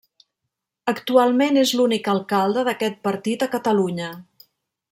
[0.93, 4.13] Actualment és l'únic alcalde d'aquest partit a Catalunya.